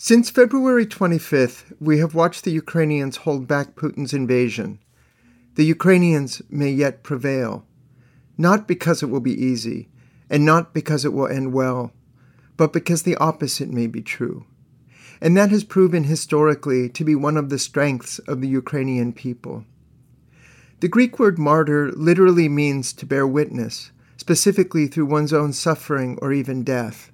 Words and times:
Since 0.00 0.30
February 0.30 0.86
25th, 0.86 1.72
we 1.80 1.98
have 1.98 2.14
watched 2.14 2.44
the 2.44 2.52
Ukrainians 2.52 3.16
hold 3.16 3.48
back 3.48 3.74
Putin's 3.74 4.14
invasion. 4.14 4.78
The 5.56 5.64
Ukrainians 5.64 6.40
may 6.48 6.70
yet 6.70 7.02
prevail, 7.02 7.66
not 8.38 8.68
because 8.68 9.02
it 9.02 9.06
will 9.10 9.18
be 9.18 9.34
easy, 9.34 9.88
and 10.30 10.44
not 10.44 10.72
because 10.72 11.04
it 11.04 11.12
will 11.12 11.26
end 11.26 11.52
well, 11.52 11.92
but 12.56 12.72
because 12.72 13.02
the 13.02 13.16
opposite 13.16 13.70
may 13.70 13.88
be 13.88 14.00
true. 14.00 14.46
And 15.20 15.36
that 15.36 15.50
has 15.50 15.64
proven 15.64 16.04
historically 16.04 16.88
to 16.90 17.02
be 17.02 17.16
one 17.16 17.36
of 17.36 17.48
the 17.48 17.58
strengths 17.58 18.20
of 18.20 18.40
the 18.40 18.46
Ukrainian 18.46 19.12
people. 19.12 19.64
The 20.78 20.86
Greek 20.86 21.18
word 21.18 21.40
martyr 21.40 21.90
literally 21.90 22.48
means 22.48 22.92
to 22.92 23.04
bear 23.04 23.26
witness, 23.26 23.90
specifically 24.16 24.86
through 24.86 25.06
one's 25.06 25.32
own 25.32 25.52
suffering 25.52 26.20
or 26.22 26.32
even 26.32 26.62
death. 26.62 27.10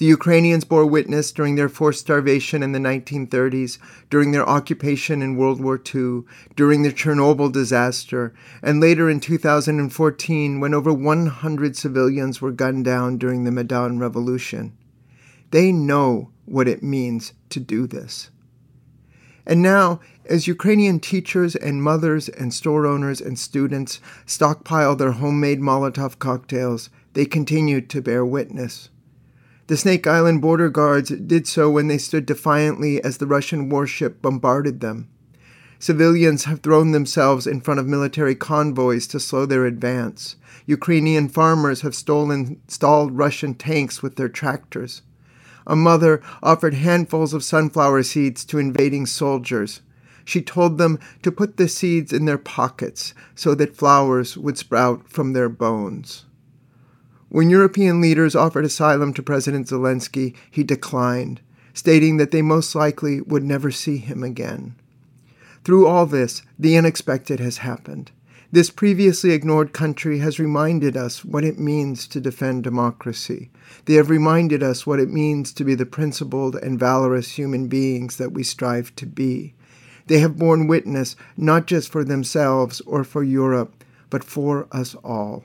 The 0.00 0.06
Ukrainians 0.06 0.64
bore 0.64 0.86
witness 0.86 1.30
during 1.30 1.56
their 1.56 1.68
forced 1.68 2.00
starvation 2.00 2.62
in 2.62 2.72
the 2.72 2.78
1930s, 2.78 3.76
during 4.08 4.30
their 4.30 4.48
occupation 4.48 5.20
in 5.20 5.36
World 5.36 5.60
War 5.60 5.76
II, 5.76 6.22
during 6.56 6.80
the 6.80 6.90
Chernobyl 6.90 7.52
disaster, 7.52 8.32
and 8.62 8.80
later 8.80 9.10
in 9.10 9.20
2014 9.20 10.58
when 10.58 10.72
over 10.72 10.90
100 10.90 11.76
civilians 11.76 12.40
were 12.40 12.50
gunned 12.50 12.86
down 12.86 13.18
during 13.18 13.44
the 13.44 13.50
Maidan 13.50 13.98
Revolution. 13.98 14.72
They 15.50 15.70
know 15.70 16.30
what 16.46 16.66
it 16.66 16.82
means 16.82 17.34
to 17.50 17.60
do 17.60 17.86
this. 17.86 18.30
And 19.44 19.60
now, 19.60 20.00
as 20.24 20.48
Ukrainian 20.48 21.00
teachers 21.00 21.54
and 21.54 21.82
mothers 21.82 22.30
and 22.30 22.54
store 22.54 22.86
owners 22.86 23.20
and 23.20 23.38
students 23.38 24.00
stockpile 24.24 24.96
their 24.96 25.12
homemade 25.12 25.60
Molotov 25.60 26.18
cocktails, 26.18 26.88
they 27.12 27.26
continue 27.26 27.82
to 27.82 28.00
bear 28.00 28.24
witness. 28.24 28.88
The 29.70 29.76
Snake 29.76 30.04
Island 30.04 30.42
border 30.42 30.68
guards 30.68 31.10
did 31.10 31.46
so 31.46 31.70
when 31.70 31.86
they 31.86 31.96
stood 31.96 32.26
defiantly 32.26 33.00
as 33.04 33.18
the 33.18 33.26
Russian 33.28 33.68
warship 33.68 34.20
bombarded 34.20 34.80
them. 34.80 35.08
Civilians 35.78 36.46
have 36.46 36.58
thrown 36.58 36.90
themselves 36.90 37.46
in 37.46 37.60
front 37.60 37.78
of 37.78 37.86
military 37.86 38.34
convoys 38.34 39.06
to 39.06 39.20
slow 39.20 39.46
their 39.46 39.66
advance. 39.66 40.34
Ukrainian 40.66 41.28
farmers 41.28 41.82
have 41.82 41.94
stolen 41.94 42.60
stalled 42.66 43.16
Russian 43.16 43.54
tanks 43.54 44.02
with 44.02 44.16
their 44.16 44.28
tractors. 44.28 45.02
A 45.68 45.76
mother 45.76 46.20
offered 46.42 46.74
handfuls 46.74 47.32
of 47.32 47.44
sunflower 47.44 48.02
seeds 48.02 48.44
to 48.46 48.58
invading 48.58 49.06
soldiers. 49.06 49.82
She 50.24 50.42
told 50.42 50.78
them 50.78 50.98
to 51.22 51.30
put 51.30 51.58
the 51.58 51.68
seeds 51.68 52.12
in 52.12 52.24
their 52.24 52.38
pockets 52.38 53.14
so 53.36 53.54
that 53.54 53.76
flowers 53.76 54.36
would 54.36 54.58
sprout 54.58 55.08
from 55.08 55.32
their 55.32 55.48
bones. 55.48 56.24
When 57.30 57.48
European 57.48 58.00
leaders 58.00 58.34
offered 58.34 58.64
asylum 58.64 59.14
to 59.14 59.22
President 59.22 59.68
Zelensky, 59.68 60.34
he 60.50 60.64
declined, 60.64 61.40
stating 61.72 62.16
that 62.16 62.32
they 62.32 62.42
most 62.42 62.74
likely 62.74 63.20
would 63.20 63.44
never 63.44 63.70
see 63.70 63.98
him 63.98 64.24
again. 64.24 64.74
Through 65.62 65.86
all 65.86 66.06
this, 66.06 66.42
the 66.58 66.76
unexpected 66.76 67.38
has 67.38 67.58
happened. 67.58 68.10
This 68.50 68.70
previously 68.70 69.30
ignored 69.30 69.72
country 69.72 70.18
has 70.18 70.40
reminded 70.40 70.96
us 70.96 71.24
what 71.24 71.44
it 71.44 71.56
means 71.56 72.08
to 72.08 72.20
defend 72.20 72.64
democracy. 72.64 73.50
They 73.84 73.94
have 73.94 74.10
reminded 74.10 74.64
us 74.64 74.84
what 74.84 74.98
it 74.98 75.08
means 75.08 75.52
to 75.52 75.62
be 75.62 75.76
the 75.76 75.86
principled 75.86 76.56
and 76.56 76.80
valorous 76.80 77.38
human 77.38 77.68
beings 77.68 78.16
that 78.16 78.32
we 78.32 78.42
strive 78.42 78.92
to 78.96 79.06
be. 79.06 79.54
They 80.08 80.18
have 80.18 80.36
borne 80.36 80.66
witness 80.66 81.14
not 81.36 81.68
just 81.68 81.92
for 81.92 82.02
themselves 82.02 82.80
or 82.80 83.04
for 83.04 83.22
Europe, 83.22 83.84
but 84.10 84.24
for 84.24 84.66
us 84.72 84.96
all 85.04 85.44